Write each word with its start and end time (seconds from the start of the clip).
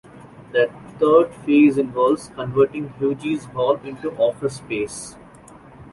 The 0.51 0.71
third 0.97 1.31
phase 1.45 1.77
involves 1.77 2.29
converting 2.33 2.89
Hughes 2.97 3.45
Hall 3.45 3.75
into 3.83 4.09
office 4.17 4.55
space. 4.55 5.15